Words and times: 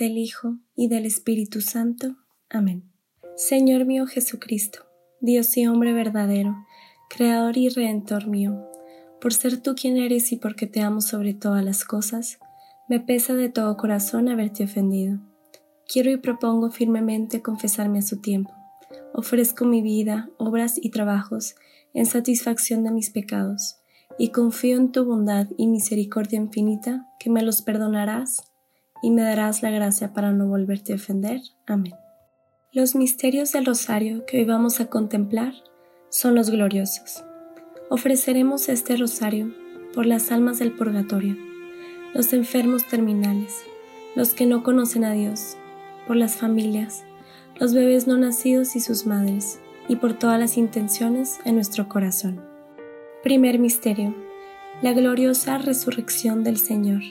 del 0.00 0.16
Hijo 0.16 0.56
y 0.74 0.88
del 0.88 1.04
Espíritu 1.04 1.60
Santo. 1.60 2.16
Amén. 2.48 2.90
Señor 3.36 3.84
mío 3.84 4.06
Jesucristo, 4.06 4.80
Dios 5.20 5.54
y 5.58 5.66
hombre 5.66 5.92
verdadero, 5.92 6.56
Creador 7.10 7.58
y 7.58 7.68
Redentor 7.68 8.26
mío, 8.26 8.66
por 9.20 9.34
ser 9.34 9.58
tú 9.58 9.74
quien 9.74 9.98
eres 9.98 10.32
y 10.32 10.36
porque 10.36 10.66
te 10.66 10.80
amo 10.80 11.02
sobre 11.02 11.34
todas 11.34 11.62
las 11.62 11.84
cosas, 11.84 12.38
me 12.88 12.98
pesa 12.98 13.34
de 13.34 13.50
todo 13.50 13.76
corazón 13.76 14.30
haberte 14.30 14.64
ofendido. 14.64 15.18
Quiero 15.86 16.10
y 16.10 16.16
propongo 16.16 16.70
firmemente 16.70 17.42
confesarme 17.42 17.98
a 17.98 18.02
su 18.02 18.22
tiempo. 18.22 18.54
Ofrezco 19.12 19.66
mi 19.66 19.82
vida, 19.82 20.30
obras 20.38 20.78
y 20.82 20.88
trabajos 20.88 21.56
en 21.92 22.06
satisfacción 22.06 22.84
de 22.84 22.90
mis 22.90 23.10
pecados 23.10 23.76
y 24.18 24.30
confío 24.30 24.78
en 24.78 24.92
tu 24.92 25.04
bondad 25.04 25.48
y 25.58 25.66
misericordia 25.66 26.38
infinita, 26.38 27.06
que 27.18 27.28
me 27.28 27.42
los 27.42 27.60
perdonarás 27.60 28.49
y 29.02 29.10
me 29.10 29.22
darás 29.22 29.62
la 29.62 29.70
gracia 29.70 30.12
para 30.12 30.32
no 30.32 30.46
volverte 30.46 30.92
a 30.92 30.96
ofender. 30.96 31.40
Amén. 31.66 31.94
Los 32.72 32.94
misterios 32.94 33.52
del 33.52 33.66
rosario 33.66 34.24
que 34.26 34.38
hoy 34.38 34.44
vamos 34.44 34.80
a 34.80 34.86
contemplar 34.86 35.54
son 36.08 36.34
los 36.34 36.50
gloriosos. 36.50 37.24
Ofreceremos 37.88 38.68
este 38.68 38.96
rosario 38.96 39.52
por 39.94 40.06
las 40.06 40.30
almas 40.30 40.58
del 40.58 40.72
purgatorio, 40.72 41.36
los 42.14 42.32
enfermos 42.32 42.86
terminales, 42.86 43.56
los 44.14 44.34
que 44.34 44.46
no 44.46 44.62
conocen 44.62 45.04
a 45.04 45.12
Dios, 45.12 45.56
por 46.06 46.16
las 46.16 46.36
familias, 46.36 47.04
los 47.58 47.74
bebés 47.74 48.06
no 48.06 48.16
nacidos 48.16 48.76
y 48.76 48.80
sus 48.80 49.06
madres, 49.06 49.60
y 49.88 49.96
por 49.96 50.12
todas 50.14 50.38
las 50.38 50.56
intenciones 50.56 51.40
en 51.44 51.56
nuestro 51.56 51.88
corazón. 51.88 52.40
Primer 53.24 53.58
misterio. 53.58 54.14
La 54.82 54.92
gloriosa 54.92 55.58
resurrección 55.58 56.44
del 56.44 56.56
Señor. 56.56 57.02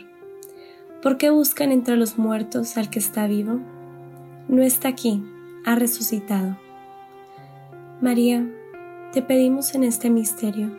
¿Por 1.01 1.15
qué 1.15 1.29
buscan 1.29 1.71
entre 1.71 1.95
los 1.95 2.17
muertos 2.17 2.75
al 2.75 2.89
que 2.89 2.99
está 2.99 3.25
vivo? 3.25 3.61
No 4.49 4.61
está 4.61 4.89
aquí, 4.89 5.23
ha 5.65 5.75
resucitado. 5.75 6.57
María, 8.01 8.45
te 9.13 9.21
pedimos 9.21 9.75
en 9.75 9.85
este 9.85 10.09
misterio, 10.09 10.71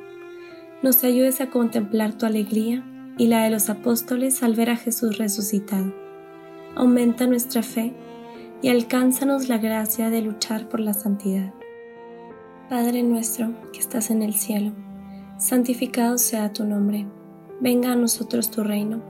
nos 0.83 1.05
ayudes 1.05 1.41
a 1.41 1.49
contemplar 1.49 2.13
tu 2.13 2.27
alegría 2.27 2.85
y 3.17 3.29
la 3.29 3.45
de 3.45 3.51
los 3.51 3.71
apóstoles 3.71 4.43
al 4.43 4.55
ver 4.55 4.69
a 4.69 4.77
Jesús 4.77 5.17
resucitado. 5.17 5.95
Aumenta 6.75 7.27
nuestra 7.27 7.63
fe 7.63 7.95
y 8.61 8.69
alcánzanos 8.69 9.49
la 9.49 9.57
gracia 9.57 10.11
de 10.11 10.21
luchar 10.21 10.69
por 10.69 10.81
la 10.81 10.93
santidad. 10.93 11.55
Padre 12.69 13.03
nuestro 13.03 13.53
que 13.73 13.81
estás 13.81 14.11
en 14.11 14.23
el 14.23 14.35
cielo, 14.35 14.73
santificado 15.39 16.19
sea 16.19 16.53
tu 16.53 16.65
nombre, 16.65 17.07
venga 17.61 17.93
a 17.93 17.97
nosotros 17.97 18.51
tu 18.51 18.63
reino, 18.63 19.10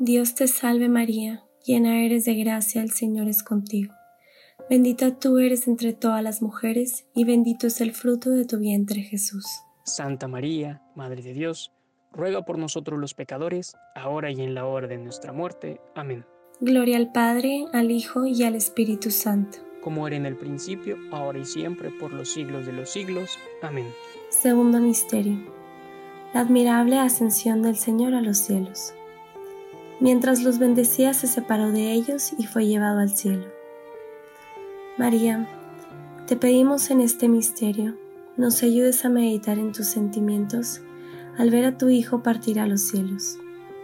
Dios 0.00 0.34
te 0.34 0.48
salve 0.48 0.88
María, 0.88 1.44
llena 1.64 2.04
eres 2.04 2.24
de 2.24 2.34
gracia, 2.34 2.82
el 2.82 2.90
Señor 2.90 3.28
es 3.28 3.44
contigo. 3.44 3.94
Bendita 4.68 5.20
tú 5.20 5.38
eres 5.38 5.68
entre 5.68 5.92
todas 5.92 6.20
las 6.20 6.42
mujeres, 6.42 7.06
y 7.14 7.24
bendito 7.24 7.68
es 7.68 7.80
el 7.80 7.92
fruto 7.92 8.30
de 8.30 8.44
tu 8.44 8.58
vientre 8.58 9.02
Jesús. 9.02 9.46
Santa 9.84 10.26
María, 10.26 10.82
Madre 10.96 11.22
de 11.22 11.32
Dios, 11.32 11.72
ruega 12.12 12.44
por 12.44 12.58
nosotros 12.58 12.98
los 12.98 13.14
pecadores, 13.14 13.76
ahora 13.94 14.32
y 14.32 14.40
en 14.40 14.54
la 14.54 14.66
hora 14.66 14.88
de 14.88 14.98
nuestra 14.98 15.32
muerte. 15.32 15.80
Amén. 15.94 16.24
Gloria 16.60 16.96
al 16.96 17.12
Padre, 17.12 17.66
al 17.72 17.92
Hijo 17.92 18.26
y 18.26 18.42
al 18.42 18.56
Espíritu 18.56 19.12
Santo. 19.12 19.58
Como 19.80 20.08
era 20.08 20.16
en 20.16 20.26
el 20.26 20.36
principio, 20.36 20.96
ahora 21.12 21.38
y 21.38 21.44
siempre, 21.44 21.90
por 21.90 22.12
los 22.12 22.32
siglos 22.32 22.66
de 22.66 22.72
los 22.72 22.90
siglos. 22.90 23.38
Amén. 23.62 23.86
Segundo 24.30 24.80
Misterio. 24.80 25.38
La 26.32 26.40
admirable 26.40 26.98
ascensión 26.98 27.62
del 27.62 27.76
Señor 27.76 28.14
a 28.14 28.22
los 28.22 28.38
cielos. 28.38 28.92
Mientras 30.00 30.42
los 30.42 30.58
bendecía 30.58 31.14
se 31.14 31.26
separó 31.26 31.70
de 31.70 31.92
ellos 31.92 32.32
y 32.36 32.46
fue 32.46 32.66
llevado 32.66 32.98
al 32.98 33.10
cielo. 33.10 33.46
María, 34.98 35.48
te 36.26 36.36
pedimos 36.36 36.90
en 36.90 37.00
este 37.00 37.28
misterio, 37.28 37.96
nos 38.36 38.62
ayudes 38.62 39.04
a 39.04 39.08
meditar 39.08 39.58
en 39.58 39.72
tus 39.72 39.86
sentimientos 39.86 40.82
al 41.38 41.50
ver 41.50 41.64
a 41.64 41.78
tu 41.78 41.88
Hijo 41.88 42.22
partir 42.22 42.60
a 42.60 42.66
los 42.66 42.82
cielos, 42.82 43.38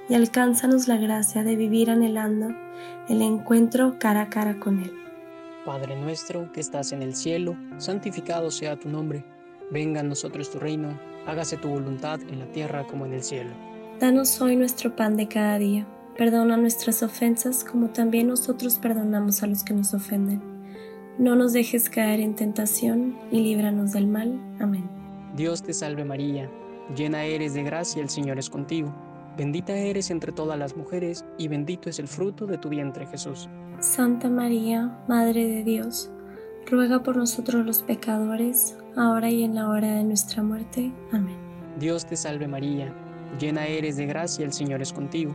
y 0.09 0.15
alcánzanos 0.15 0.89
la 0.89 0.97
gracia 0.97 1.43
de 1.45 1.57
vivir 1.57 1.91
anhelando 1.91 2.49
el 3.09 3.23
encuentro 3.23 3.97
cara 3.99 4.23
a 4.23 4.31
cara 4.31 4.59
con 4.59 4.81
Él. 4.81 4.93
Padre 5.65 5.97
nuestro 5.97 6.51
que 6.53 6.61
estás 6.61 6.93
en 6.93 7.03
el 7.03 7.15
cielo, 7.15 7.57
santificado 7.79 8.51
sea 8.51 8.79
tu 8.79 8.89
nombre, 8.89 9.25
venga 9.71 10.01
a 10.01 10.05
nosotros 10.05 10.51
tu 10.51 10.59
reino, 10.59 10.99
hágase 11.27 11.57
tu 11.57 11.69
voluntad 11.69 12.21
en 12.21 12.39
la 12.39 12.47
tierra 12.47 12.87
como 12.87 13.07
en 13.07 13.15
el 13.15 13.23
cielo. 13.23 13.51
Danos 14.01 14.41
hoy 14.41 14.57
nuestro 14.57 14.97
pan 14.97 15.17
de 15.17 15.29
cada 15.29 15.59
día, 15.59 15.87
perdona 16.21 16.59
nuestras 16.59 17.03
ofensas 17.03 17.65
como 17.65 17.89
también 17.89 18.27
nosotros 18.27 18.79
perdonamos 18.79 19.43
a 19.43 19.47
los 19.47 19.65
que 19.65 19.73
nos 19.73 19.95
ofenden. 19.95 20.43
No 21.19 21.35
nos 21.35 21.55
dejes 21.55 21.89
caer 21.89 22.21
en 22.21 22.35
tentación 22.35 23.17
y 23.31 23.41
líbranos 23.41 23.93
del 23.93 24.07
mal. 24.07 24.39
Amén. 24.61 24.87
Dios 25.35 25.63
te 25.63 25.73
salve 25.73 26.05
María, 26.05 26.51
llena 26.95 27.25
eres 27.25 27.55
de 27.55 27.63
gracia, 27.63 28.03
el 28.03 28.11
Señor 28.11 28.39
es 28.39 28.51
contigo. 28.51 28.95
Bendita 29.39 29.75
eres 29.75 30.11
entre 30.11 30.31
todas 30.31 30.59
las 30.59 30.77
mujeres 30.77 31.25
y 31.39 31.49
bendito 31.49 31.89
es 31.89 31.99
el 31.99 32.07
fruto 32.07 32.45
de 32.45 32.59
tu 32.59 32.69
vientre 32.69 33.07
Jesús. 33.07 33.49
Santa 33.79 34.29
María, 34.29 35.03
Madre 35.09 35.47
de 35.47 35.65
Dios, 35.65 36.11
ruega 36.71 37.03
por 37.03 37.17
nosotros 37.17 37.65
los 37.65 37.83
pecadores, 37.83 38.77
ahora 38.95 39.31
y 39.31 39.43
en 39.43 39.55
la 39.55 39.71
hora 39.71 39.95
de 39.95 40.05
nuestra 40.05 40.43
muerte. 40.43 40.93
Amén. 41.13 41.39
Dios 41.79 42.05
te 42.05 42.15
salve 42.15 42.47
María, 42.47 42.93
llena 43.39 43.67
eres 43.67 43.97
de 43.97 44.05
gracia, 44.05 44.45
el 44.45 44.53
Señor 44.53 44.83
es 44.83 44.93
contigo. 44.93 45.35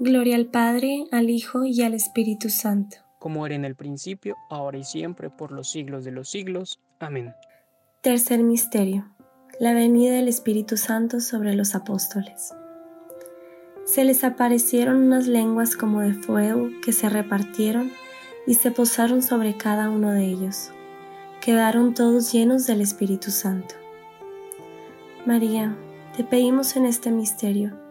Gloria 0.00 0.34
al 0.34 0.46
Padre, 0.46 1.06
al 1.12 1.30
Hijo 1.30 1.64
y 1.64 1.82
al 1.82 1.94
Espíritu 1.94 2.50
Santo. 2.50 2.96
Como 3.20 3.46
era 3.46 3.54
en 3.54 3.64
el 3.64 3.76
principio, 3.76 4.34
ahora 4.50 4.78
y 4.78 4.84
siempre, 4.84 5.30
por 5.30 5.52
los 5.52 5.70
siglos 5.70 6.04
de 6.04 6.10
los 6.10 6.28
siglos. 6.28 6.80
Amén. 6.98 7.32
Tercer 8.00 8.42
Misterio. 8.42 9.08
La 9.60 9.72
venida 9.72 10.14
del 10.14 10.26
Espíritu 10.26 10.76
Santo 10.76 11.20
sobre 11.20 11.54
los 11.54 11.76
apóstoles. 11.76 12.52
Se 13.84 14.04
les 14.04 14.24
aparecieron 14.24 14.96
unas 14.96 15.28
lenguas 15.28 15.76
como 15.76 16.00
de 16.00 16.14
fuego 16.14 16.70
que 16.84 16.92
se 16.92 17.08
repartieron 17.08 17.92
y 18.48 18.54
se 18.54 18.72
posaron 18.72 19.22
sobre 19.22 19.56
cada 19.56 19.90
uno 19.90 20.10
de 20.10 20.26
ellos. 20.26 20.70
Quedaron 21.40 21.94
todos 21.94 22.32
llenos 22.32 22.66
del 22.66 22.80
Espíritu 22.80 23.30
Santo. 23.30 23.76
María, 25.24 25.76
te 26.16 26.24
pedimos 26.24 26.74
en 26.76 26.84
este 26.84 27.10
misterio, 27.12 27.83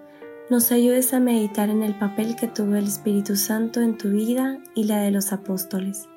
nos 0.53 0.71
ayudes 0.71 1.15
a 1.15 1.19
meditar 1.19 1.71
en 1.71 1.81
el 1.81 1.97
papel 1.97 2.35
que 2.35 2.47
tuvo 2.47 2.75
el 2.75 2.85
Espíritu 2.85 3.35
Santo 3.35 3.81
en 3.81 3.97
tu 3.97 4.11
vida 4.11 4.59
y 4.75 4.83
la 4.83 4.99
de 4.99 5.09
los 5.09 5.33
apóstoles, 5.33 6.07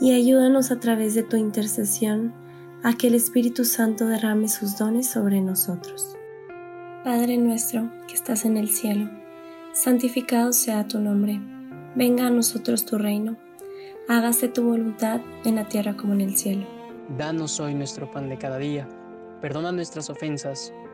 y 0.00 0.12
ayúdanos 0.12 0.70
a 0.70 0.78
través 0.78 1.16
de 1.16 1.24
tu 1.24 1.36
intercesión 1.36 2.32
a 2.84 2.92
que 2.92 3.08
el 3.08 3.16
Espíritu 3.16 3.64
Santo 3.64 4.06
derrame 4.06 4.46
sus 4.46 4.78
dones 4.78 5.08
sobre 5.08 5.40
nosotros. 5.40 6.16
Padre 7.02 7.36
nuestro 7.36 7.90
que 8.06 8.14
estás 8.14 8.44
en 8.44 8.58
el 8.58 8.68
cielo, 8.68 9.10
santificado 9.72 10.52
sea 10.52 10.86
tu 10.86 11.00
nombre, 11.00 11.40
venga 11.96 12.28
a 12.28 12.30
nosotros 12.30 12.86
tu 12.86 12.96
reino, 12.96 13.36
hágase 14.08 14.46
tu 14.46 14.62
voluntad 14.62 15.20
en 15.44 15.56
la 15.56 15.66
tierra 15.66 15.96
como 15.96 16.12
en 16.12 16.20
el 16.20 16.36
cielo. 16.36 16.64
Danos 17.18 17.58
hoy 17.58 17.74
nuestro 17.74 18.08
pan 18.08 18.28
de 18.28 18.38
cada 18.38 18.58
día, 18.58 18.88
perdona 19.40 19.72
nuestras 19.72 20.10
ofensas, 20.10 20.72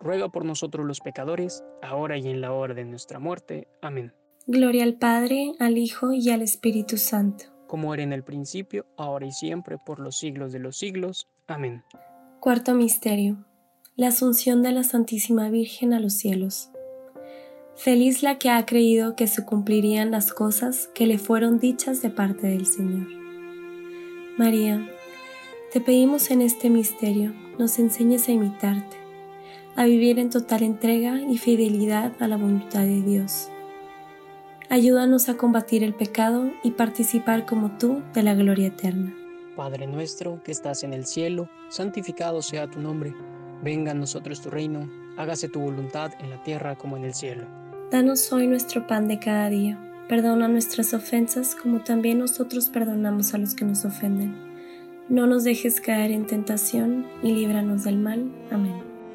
ruega 0.00 0.28
por 0.28 0.44
nosotros 0.44 0.86
los 0.86 1.00
pecadores, 1.00 1.62
ahora 1.82 2.18
y 2.18 2.28
en 2.28 2.40
la 2.40 2.52
hora 2.52 2.74
de 2.74 2.84
nuestra 2.84 3.18
muerte. 3.18 3.68
Amén. 3.80 4.12
Gloria 4.46 4.84
al 4.84 4.94
Padre, 4.94 5.52
al 5.58 5.78
Hijo 5.78 6.12
y 6.12 6.30
al 6.30 6.42
Espíritu 6.42 6.96
Santo. 6.96 7.44
Como 7.66 7.94
era 7.94 8.02
en 8.02 8.12
el 8.12 8.24
principio, 8.24 8.86
ahora 8.96 9.26
y 9.26 9.32
siempre, 9.32 9.78
por 9.78 10.00
los 10.00 10.18
siglos 10.18 10.52
de 10.52 10.58
los 10.58 10.76
siglos. 10.76 11.28
Amén. 11.46 11.84
Cuarto 12.40 12.74
Misterio. 12.74 13.44
La 13.94 14.08
Asunción 14.08 14.62
de 14.62 14.72
la 14.72 14.82
Santísima 14.82 15.50
Virgen 15.50 15.92
a 15.92 16.00
los 16.00 16.14
cielos. 16.14 16.70
Feliz 17.76 18.22
la 18.22 18.38
que 18.38 18.50
ha 18.50 18.66
creído 18.66 19.14
que 19.14 19.26
se 19.26 19.44
cumplirían 19.44 20.10
las 20.10 20.32
cosas 20.32 20.88
que 20.94 21.06
le 21.06 21.18
fueron 21.18 21.58
dichas 21.58 22.02
de 22.02 22.10
parte 22.10 22.46
del 22.46 22.66
Señor. 22.66 23.06
María, 24.36 24.88
te 25.72 25.80
pedimos 25.80 26.30
en 26.30 26.42
este 26.42 26.70
misterio 26.70 27.32
nos 27.60 27.78
enseñes 27.78 28.26
a 28.26 28.32
imitarte, 28.32 28.96
a 29.80 29.86
vivir 29.86 30.18
en 30.18 30.28
total 30.28 30.62
entrega 30.62 31.22
y 31.22 31.38
fidelidad 31.38 32.12
a 32.20 32.28
la 32.28 32.36
voluntad 32.36 32.82
de 32.82 33.00
Dios. 33.00 33.48
Ayúdanos 34.68 35.30
a 35.30 35.38
combatir 35.38 35.82
el 35.82 35.94
pecado 35.94 36.50
y 36.62 36.72
participar 36.72 37.46
como 37.46 37.78
tú 37.78 38.02
de 38.12 38.22
la 38.22 38.34
gloria 38.34 38.66
eterna. 38.66 39.16
Padre 39.56 39.86
nuestro 39.86 40.42
que 40.42 40.52
estás 40.52 40.82
en 40.82 40.92
el 40.92 41.06
cielo, 41.06 41.48
santificado 41.70 42.42
sea 42.42 42.68
tu 42.68 42.78
nombre. 42.78 43.14
Venga 43.62 43.92
a 43.92 43.94
nosotros 43.94 44.42
tu 44.42 44.50
reino, 44.50 44.86
hágase 45.16 45.48
tu 45.48 45.60
voluntad 45.60 46.12
en 46.20 46.28
la 46.28 46.42
tierra 46.42 46.76
como 46.76 46.98
en 46.98 47.04
el 47.04 47.14
cielo. 47.14 47.46
Danos 47.90 48.30
hoy 48.34 48.48
nuestro 48.48 48.86
pan 48.86 49.08
de 49.08 49.18
cada 49.18 49.48
día. 49.48 49.78
Perdona 50.10 50.46
nuestras 50.46 50.92
ofensas 50.92 51.54
como 51.54 51.80
también 51.80 52.18
nosotros 52.18 52.68
perdonamos 52.68 53.32
a 53.32 53.38
los 53.38 53.54
que 53.54 53.64
nos 53.64 53.86
ofenden. 53.86 54.36
No 55.08 55.26
nos 55.26 55.42
dejes 55.44 55.80
caer 55.80 56.10
en 56.10 56.26
tentación 56.26 57.06
y 57.22 57.32
líbranos 57.32 57.84
del 57.84 57.96
mal. 57.96 58.30
Amén. 58.50 58.89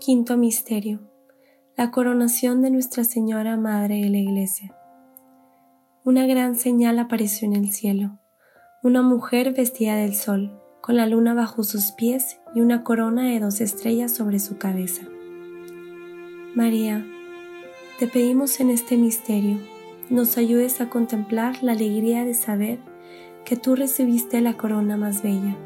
Quinto 0.00 0.36
Misterio. 0.36 1.00
La 1.76 1.90
coronación 1.90 2.62
de 2.62 2.70
Nuestra 2.70 3.02
Señora 3.02 3.56
Madre 3.56 3.96
de 3.96 4.08
la 4.08 4.18
Iglesia. 4.18 4.76
Una 6.04 6.24
gran 6.24 6.54
señal 6.54 7.00
apareció 7.00 7.48
en 7.48 7.56
el 7.56 7.72
cielo. 7.72 8.16
Una 8.84 9.02
mujer 9.02 9.52
vestida 9.52 9.96
del 9.96 10.14
sol, 10.14 10.62
con 10.80 10.96
la 10.96 11.06
luna 11.08 11.34
bajo 11.34 11.64
sus 11.64 11.90
pies 11.90 12.38
y 12.54 12.60
una 12.60 12.84
corona 12.84 13.28
de 13.28 13.40
dos 13.40 13.60
estrellas 13.60 14.12
sobre 14.12 14.38
su 14.38 14.56
cabeza. 14.56 15.02
María, 16.54 17.04
te 17.98 18.06
pedimos 18.06 18.60
en 18.60 18.70
este 18.70 18.96
misterio, 18.96 19.58
nos 20.10 20.38
ayudes 20.38 20.80
a 20.80 20.88
contemplar 20.88 21.60
la 21.60 21.72
alegría 21.72 22.24
de 22.24 22.34
saber 22.34 22.78
que 23.44 23.56
tú 23.56 23.74
recibiste 23.74 24.40
la 24.42 24.56
corona 24.56 24.96
más 24.96 25.24
bella, 25.24 25.56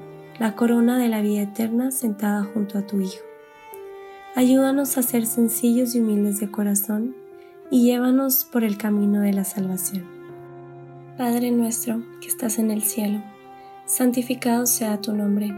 la 0.41 0.57
corona 0.57 0.97
de 0.99 1.09
la 1.09 1.21
vida 1.21 1.43
eterna 1.43 1.91
sentada 1.91 2.45
junto 2.45 2.79
a 2.79 2.87
tu 2.87 2.99
Hijo. 3.03 3.32
Ayúdanos 4.35 4.97
a 4.97 5.03
ser 5.03 5.27
sencillos 5.27 5.95
y 5.95 6.01
humildes 6.01 6.41
de 6.41 6.51
corazón 6.51 7.15
y 7.71 7.85
llévanos 7.85 8.47
por 8.51 8.65
el 8.65 8.79
camino 8.79 9.21
de 9.21 9.35
la 9.35 9.45
salvación. 9.45 10.07
Padre 11.19 11.51
nuestro 11.51 12.03
que 12.23 12.29
estás 12.29 12.59
en 12.59 12.71
el 12.71 12.83
cielo, 12.83 13.23
santificado 13.85 14.65
sea 14.65 15.03
tu 15.03 15.13
nombre, 15.13 15.53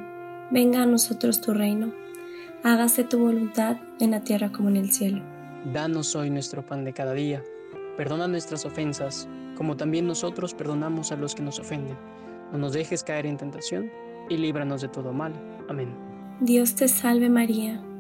venga 0.51 0.83
a 0.83 0.87
nosotros 0.87 1.41
tu 1.41 1.55
reino, 1.55 1.93
hágase 2.65 3.05
tu 3.05 3.21
voluntad 3.21 3.77
en 4.01 4.11
la 4.11 4.23
tierra 4.23 4.51
como 4.51 4.71
en 4.71 4.77
el 4.77 4.91
cielo. 4.91 5.23
Danos 5.73 6.17
hoy 6.17 6.29
nuestro 6.29 6.67
pan 6.67 6.85
de 6.85 6.93
cada 6.93 7.13
día, 7.13 7.45
perdona 7.97 8.27
nuestras 8.27 8.65
ofensas, 8.65 9.29
como 9.55 9.77
también 9.77 10.09
nosotros 10.09 10.53
perdonamos 10.53 11.13
a 11.13 11.17
los 11.17 11.37
que 11.37 11.45
nos 11.45 11.61
ofenden. 11.61 11.97
No 12.51 12.59
nos 12.59 12.73
dejes 12.73 13.05
caer 13.05 13.27
en 13.27 13.37
tentación 13.37 13.89
y 14.29 14.37
líbranos 14.37 14.83
de 14.83 14.89
todo 14.89 15.13
mal. 15.13 15.33
Amén. 15.69 15.95
Dios 16.41 16.75
te 16.75 16.89
salve 16.89 17.31
María, 17.31 17.81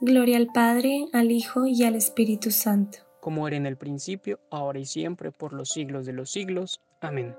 Gloria 0.00 0.36
al 0.36 0.46
Padre, 0.46 1.06
al 1.12 1.32
Hijo 1.32 1.66
y 1.66 1.82
al 1.82 1.96
Espíritu 1.96 2.52
Santo. 2.52 2.98
Como 3.20 3.48
era 3.48 3.56
en 3.56 3.66
el 3.66 3.76
principio, 3.76 4.38
ahora 4.48 4.78
y 4.78 4.84
siempre, 4.84 5.32
por 5.32 5.52
los 5.52 5.70
siglos 5.70 6.06
de 6.06 6.12
los 6.12 6.30
siglos. 6.30 6.80
Amén. 7.00 7.34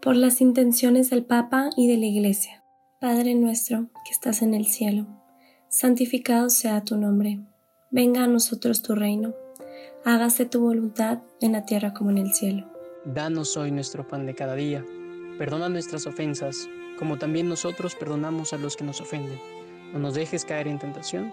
Por 0.00 0.16
las 0.16 0.40
intenciones 0.40 1.10
del 1.10 1.24
Papa 1.24 1.70
y 1.76 1.86
de 1.86 1.96
la 1.98 2.06
Iglesia. 2.06 2.64
Padre 3.00 3.36
nuestro, 3.36 3.86
que 4.04 4.10
estás 4.10 4.42
en 4.42 4.52
el 4.52 4.66
cielo, 4.66 5.06
santificado 5.68 6.50
sea 6.50 6.82
tu 6.82 6.96
nombre. 6.96 7.38
Venga 7.92 8.24
a 8.24 8.26
nosotros 8.26 8.82
tu 8.82 8.96
reino. 8.96 9.32
Hágase 10.04 10.44
tu 10.44 10.60
voluntad 10.60 11.20
en 11.40 11.52
la 11.52 11.64
tierra 11.64 11.94
como 11.94 12.10
en 12.10 12.18
el 12.18 12.34
cielo. 12.34 12.66
Danos 13.04 13.56
hoy 13.56 13.70
nuestro 13.70 14.08
pan 14.08 14.26
de 14.26 14.34
cada 14.34 14.56
día. 14.56 14.84
Perdona 15.38 15.68
nuestras 15.68 16.08
ofensas, 16.08 16.68
como 16.98 17.18
también 17.18 17.48
nosotros 17.48 17.94
perdonamos 17.94 18.52
a 18.52 18.58
los 18.58 18.76
que 18.76 18.82
nos 18.82 19.00
ofenden. 19.00 19.38
No 19.92 20.00
nos 20.00 20.14
dejes 20.14 20.44
caer 20.44 20.66
en 20.66 20.80
tentación, 20.80 21.32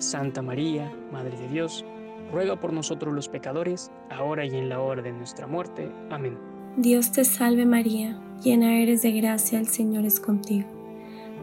Santa 0.00 0.40
María, 0.40 0.90
Madre 1.12 1.36
de 1.36 1.48
Dios, 1.48 1.84
ruega 2.32 2.58
por 2.58 2.72
nosotros 2.72 3.14
los 3.14 3.28
pecadores, 3.28 3.90
ahora 4.08 4.46
y 4.46 4.56
en 4.56 4.70
la 4.70 4.80
hora 4.80 5.02
de 5.02 5.12
nuestra 5.12 5.46
muerte. 5.46 5.92
Amén. 6.10 6.38
Dios 6.76 7.12
te 7.12 7.24
salve 7.24 7.66
María, 7.66 8.18
llena 8.42 8.78
eres 8.78 9.02
de 9.02 9.12
gracia, 9.12 9.58
el 9.58 9.68
Señor 9.68 10.06
es 10.06 10.18
contigo. 10.18 10.66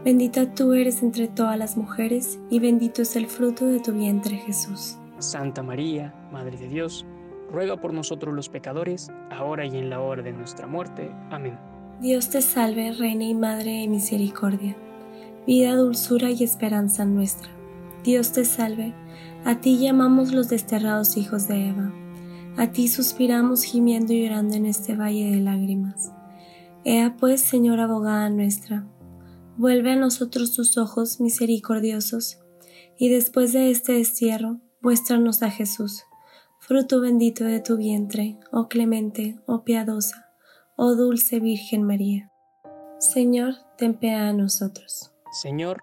Bendita 0.04 0.54
tú 0.54 0.72
eres 0.72 1.02
entre 1.02 1.28
todas 1.28 1.56
las 1.56 1.76
mujeres, 1.76 2.40
y 2.50 2.58
bendito 2.58 3.02
es 3.02 3.14
el 3.14 3.26
fruto 3.26 3.66
de 3.66 3.78
tu 3.78 3.92
vientre 3.92 4.36
Jesús. 4.36 4.96
Santa 5.18 5.62
María, 5.62 6.12
Madre 6.32 6.56
de 6.56 6.68
Dios, 6.68 7.06
ruega 7.52 7.80
por 7.80 7.92
nosotros 7.92 8.34
los 8.34 8.48
pecadores, 8.48 9.10
ahora 9.30 9.66
y 9.66 9.76
en 9.76 9.88
la 9.88 10.00
hora 10.00 10.22
de 10.22 10.32
nuestra 10.32 10.66
muerte. 10.66 11.12
Amén. 11.30 11.56
Dios 12.00 12.28
te 12.30 12.42
salve, 12.42 12.92
Reina 12.92 13.24
y 13.24 13.34
Madre 13.34 13.80
de 13.80 13.88
Misericordia, 13.88 14.76
vida, 15.46 15.76
dulzura 15.76 16.30
y 16.30 16.42
esperanza 16.42 17.04
nuestra. 17.04 17.57
Dios 18.08 18.32
te 18.32 18.46
salve, 18.46 18.94
a 19.44 19.60
ti 19.60 19.76
llamamos 19.76 20.32
los 20.32 20.48
desterrados 20.48 21.18
hijos 21.18 21.46
de 21.46 21.68
Eva, 21.68 21.92
a 22.56 22.72
ti 22.72 22.88
suspiramos 22.88 23.64
gimiendo 23.64 24.14
y 24.14 24.22
llorando 24.22 24.56
en 24.56 24.64
este 24.64 24.96
valle 24.96 25.30
de 25.30 25.40
lágrimas. 25.40 26.10
Ea 26.86 27.16
pues, 27.18 27.42
Señora 27.42 27.84
abogada 27.84 28.30
nuestra, 28.30 28.86
vuelve 29.58 29.92
a 29.92 29.96
nosotros 29.96 30.54
tus 30.54 30.78
ojos 30.78 31.20
misericordiosos, 31.20 32.38
y 32.96 33.10
después 33.10 33.52
de 33.52 33.70
este 33.70 33.92
destierro, 33.92 34.58
muéstranos 34.80 35.42
a 35.42 35.50
Jesús, 35.50 36.04
fruto 36.60 37.02
bendito 37.02 37.44
de 37.44 37.60
tu 37.60 37.76
vientre, 37.76 38.38
oh 38.52 38.68
clemente, 38.68 39.38
oh 39.44 39.64
piadosa 39.64 40.28
oh 40.76 40.94
dulce 40.94 41.40
Virgen 41.40 41.82
María. 41.82 42.30
Señor, 43.00 43.56
ten 43.76 43.98
piedad 43.98 44.28
de 44.28 44.32
nosotros. 44.32 45.12
Señor, 45.42 45.82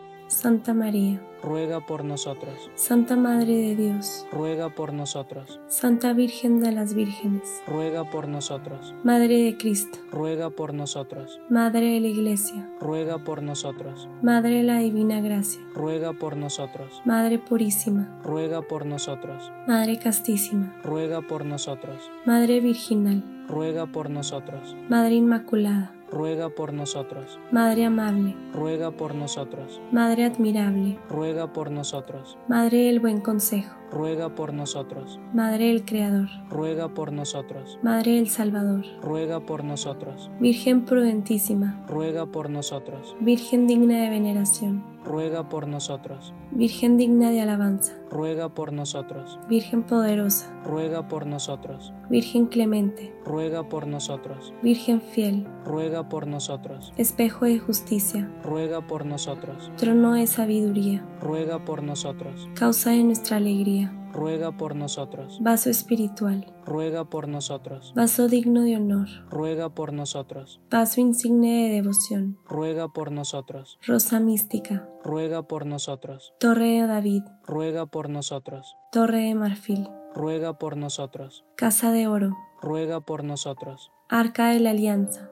Santa 0.31 0.73
María, 0.73 1.21
ruega 1.43 1.85
por 1.85 2.05
nosotros. 2.05 2.71
Santa 2.75 3.17
Madre 3.17 3.53
de 3.53 3.75
Dios, 3.75 4.25
ruega 4.31 4.69
por 4.69 4.93
nosotros. 4.93 5.59
Santa 5.67 6.13
Virgen 6.13 6.61
de 6.61 6.71
las 6.71 6.93
Vírgenes, 6.93 7.61
ruega 7.67 8.09
por 8.09 8.29
nosotros. 8.29 8.95
Madre 9.03 9.43
de 9.43 9.57
Cristo, 9.57 9.99
ruega 10.09 10.49
por 10.49 10.73
nosotros. 10.73 11.41
Madre 11.49 11.81
de 11.95 11.99
la 11.99 12.07
Iglesia, 12.07 12.69
ruega 12.79 13.17
por 13.17 13.43
nosotros. 13.43 14.07
Madre 14.21 14.59
de 14.59 14.63
la 14.63 14.79
Divina 14.79 15.19
Gracia, 15.19 15.59
ruega 15.75 16.13
por 16.13 16.37
nosotros. 16.37 17.01
Madre 17.03 17.37
Purísima, 17.37 18.17
ruega 18.23 18.61
por 18.61 18.85
nosotros. 18.85 19.51
Madre 19.67 19.99
Castísima, 19.99 20.73
ruega 20.81 21.21
por 21.21 21.43
nosotros. 21.43 22.09
Madre 22.25 22.61
Virginal, 22.61 23.21
ruega 23.49 23.85
por 23.85 24.09
nosotros. 24.09 24.77
Madre 24.87 25.15
Inmaculada, 25.15 25.93
ruega 26.11 26.49
por 26.49 26.73
nosotros. 26.73 27.39
Madre 27.51 27.85
amable, 27.85 28.35
ruega 28.53 28.91
por 28.91 29.15
nosotros. 29.15 29.81
Madre 29.91 30.25
admirable, 30.25 30.99
ruega 31.09 31.51
por 31.53 31.71
nosotros. 31.71 32.37
Madre 32.47 32.85
del 32.85 32.99
buen 32.99 33.21
consejo, 33.21 33.75
ruega 33.91 34.33
por 34.35 34.53
nosotros. 34.53 35.19
Madre 35.33 35.67
del 35.67 35.85
Creador, 35.85 36.29
ruega 36.49 36.89
por 36.89 37.11
nosotros. 37.11 37.79
Madre 37.83 38.13
del 38.13 38.29
Salvador, 38.29 38.85
ruega 39.01 39.39
por 39.41 39.63
nosotros. 39.63 40.31
Virgen 40.39 40.85
prudentísima, 40.85 41.83
ruega 41.87 42.25
por 42.25 42.49
nosotros. 42.49 43.15
Virgen 43.19 43.67
digna 43.67 44.01
de 44.03 44.09
veneración, 44.09 44.83
ruega 45.03 45.49
por 45.49 45.67
nosotros. 45.67 46.33
Virgen 46.51 46.97
digna 46.97 47.31
de 47.31 47.41
alabanza, 47.41 47.93
ruega 48.09 48.49
por 48.49 48.73
nosotros. 48.73 49.39
Virgen 49.49 49.83
poderosa, 49.83 50.51
ruega 50.65 51.07
por 51.07 51.25
nosotros. 51.25 51.93
Virgen 52.09 52.45
clemente, 52.45 53.13
ruega 53.25 53.67
por 53.67 53.87
nosotros. 53.87 54.53
Virgen 54.61 55.01
fiel, 55.01 55.47
ruega 55.65 56.09
por 56.09 56.27
nosotros. 56.27 56.93
Espejo 56.97 57.45
de 57.45 57.59
justicia, 57.59 58.29
ruega 58.43 58.85
por 58.85 59.05
nosotros. 59.05 59.71
Trono 59.77 60.13
de 60.13 60.27
sabiduría, 60.27 61.05
ruega 61.21 61.63
por 61.63 61.83
nosotros. 61.83 62.49
Causa 62.53 62.91
de 62.91 63.03
nuestra 63.03 63.37
alegría, 63.37 63.80
ruega 64.11 64.51
por 64.57 64.75
nosotros. 64.75 65.39
Vaso 65.41 65.69
espiritual, 65.69 66.53
ruega 66.65 67.05
por 67.05 67.27
nosotros. 67.27 67.93
Vaso 67.95 68.27
digno 68.27 68.61
de 68.61 68.77
honor, 68.77 69.07
ruega 69.29 69.69
por 69.69 69.93
nosotros. 69.93 70.61
Vaso 70.69 71.01
insigne 71.01 71.69
de 71.69 71.75
devoción, 71.75 72.37
ruega 72.45 72.89
por 72.89 73.11
nosotros. 73.11 73.79
Rosa 73.85 74.19
mística, 74.19 74.87
ruega 75.03 75.43
por 75.43 75.65
nosotros. 75.65 76.33
Torre 76.39 76.81
de 76.81 76.87
David, 76.87 77.23
ruega 77.45 77.85
por 77.85 78.09
nosotros. 78.09 78.75
Torre 78.91 79.21
de 79.21 79.35
marfil, 79.35 79.87
ruega 80.13 80.57
por 80.57 80.77
nosotros. 80.77 81.45
Casa 81.55 81.91
de 81.91 82.07
oro, 82.07 82.37
ruega 82.61 83.01
por 83.01 83.23
nosotros. 83.23 83.91
Arca 84.09 84.49
de 84.49 84.59
la 84.59 84.71
Alianza, 84.71 85.31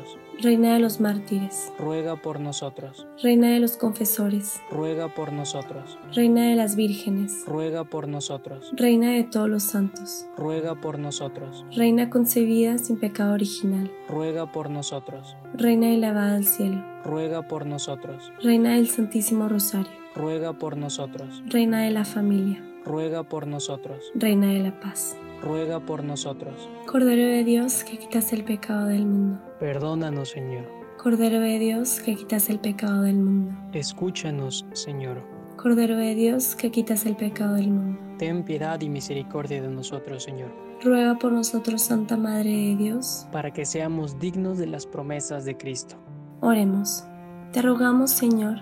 nosotros. 0.00 0.42
Reina 0.42 0.74
de 0.74 0.80
los 0.80 1.00
mártires, 1.00 1.72
ruega 1.78 2.16
por 2.16 2.40
nosotros. 2.40 3.06
Reina 3.22 3.50
de 3.52 3.60
los 3.60 3.76
confesores, 3.76 4.60
ruega 4.70 5.14
por 5.14 5.32
nosotros. 5.32 5.98
Reina 6.14 6.48
de 6.48 6.56
las 6.56 6.76
vírgenes, 6.76 7.44
ruega 7.46 7.84
por 7.84 8.08
nosotros. 8.08 8.70
Reina 8.76 9.12
de 9.12 9.24
todos 9.24 9.48
los 9.48 9.62
santos, 9.64 10.26
ruega 10.36 10.74
por 10.80 10.98
nosotros. 10.98 11.64
Reina 11.74 12.10
concebida 12.10 12.78
sin 12.78 12.98
pecado 12.98 13.34
original, 13.34 13.90
ruega 14.08 14.50
por 14.52 14.70
nosotros. 14.70 15.36
Reina 15.54 15.92
elevada 15.92 16.36
al 16.36 16.44
cielo, 16.44 16.82
ruega 17.04 17.42
por 17.48 17.66
nosotros. 17.66 18.32
Reina 18.42 18.74
del 18.74 18.88
Santísimo 18.88 19.48
Rosario, 19.48 19.92
ruega 20.14 20.52
por 20.52 20.76
nosotros. 20.76 21.42
Reina 21.46 21.82
de 21.82 21.90
la 21.90 22.04
familia, 22.04 22.62
ruega 22.84 23.22
por 23.22 23.46
nosotros. 23.46 24.12
Reina 24.14 24.48
de 24.48 24.60
la 24.60 24.80
paz 24.80 25.16
ruega 25.42 25.80
por 25.80 26.04
nosotros. 26.04 26.68
Cordero 26.86 27.22
de 27.22 27.44
Dios, 27.44 27.84
que 27.84 27.98
quitas 27.98 28.32
el 28.32 28.44
pecado 28.44 28.86
del 28.86 29.06
mundo. 29.06 29.40
Perdónanos, 29.58 30.30
Señor. 30.30 30.64
Cordero 31.02 31.40
de 31.40 31.58
Dios, 31.58 32.00
que 32.00 32.16
quitas 32.16 32.50
el 32.50 32.58
pecado 32.58 33.02
del 33.02 33.16
mundo. 33.16 33.52
Escúchanos, 33.72 34.66
Señor. 34.72 35.22
Cordero 35.56 35.96
de 35.96 36.14
Dios, 36.14 36.56
que 36.56 36.70
quitas 36.70 37.06
el 37.06 37.16
pecado 37.16 37.54
del 37.54 37.70
mundo. 37.70 38.00
Ten 38.18 38.44
piedad 38.44 38.80
y 38.80 38.88
misericordia 38.88 39.62
de 39.62 39.68
nosotros, 39.68 40.24
Señor. 40.24 40.50
Ruega 40.82 41.16
por 41.18 41.32
nosotros, 41.32 41.82
Santa 41.82 42.16
Madre 42.16 42.50
de 42.50 42.76
Dios, 42.76 43.26
para 43.32 43.52
que 43.52 43.66
seamos 43.66 44.18
dignos 44.18 44.58
de 44.58 44.66
las 44.66 44.86
promesas 44.86 45.44
de 45.44 45.56
Cristo. 45.56 45.96
Oremos. 46.40 47.04
Te 47.52 47.62
rogamos, 47.62 48.10
Señor, 48.10 48.58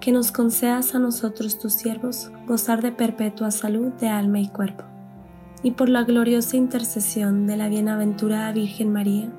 que 0.00 0.12
nos 0.12 0.30
concedas 0.30 0.94
a 0.94 0.98
nosotros, 0.98 1.58
tus 1.58 1.72
siervos, 1.72 2.30
gozar 2.46 2.82
de 2.82 2.92
perpetua 2.92 3.50
salud 3.50 3.92
de 3.94 4.08
alma 4.08 4.38
y 4.40 4.48
cuerpo 4.48 4.84
y 5.66 5.72
por 5.72 5.88
la 5.88 6.04
gloriosa 6.04 6.56
intercesión 6.56 7.48
de 7.48 7.56
la 7.56 7.68
bienaventurada 7.68 8.52
Virgen 8.52 8.92
María, 8.92 9.32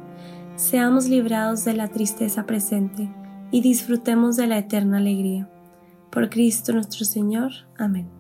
seamos 0.58 1.08
librados 1.08 1.64
de 1.64 1.74
la 1.74 1.88
tristeza 1.88 2.46
presente 2.46 3.10
y 3.50 3.62
disfrutemos 3.62 4.36
de 4.36 4.48
la 4.48 4.58
eterna 4.58 4.98
alegría. 4.98 5.50
Por 6.12 6.30
Cristo 6.30 6.74
nuestro 6.74 7.06
Señor. 7.06 7.54
Amén. 7.78 8.17